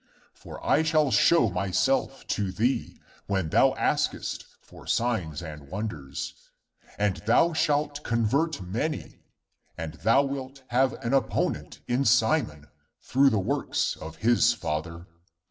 For 0.33 0.65
I 0.67 0.81
shall 0.81 1.11
show 1.11 1.51
myself 1.51 2.21
unto 2.21 2.51
thee, 2.51 2.99
when 3.27 3.49
thou 3.49 3.75
askest 3.75 4.45
for 4.59 4.87
signs 4.87 5.43
and 5.43 5.67
wonders, 5.67 6.33
and 6.97 7.17
thou 7.17 7.53
shalt 7.53 7.99
ACTS 7.99 7.99
OF 7.99 8.03
PETER 8.05 8.15
83 8.17 8.17
convert 8.17 8.61
many, 8.63 9.19
but 9.77 10.01
thou 10.01 10.23
wilt 10.23 10.63
have 10.69 10.93
an 11.05 11.13
opponent 11.13 11.81
in 11.87 12.03
Simon 12.05 12.65
through 13.03 13.29
the 13.29 13.37
works 13.37 13.95
of 13.95 14.15
his 14.15 14.53
father. 14.53 15.05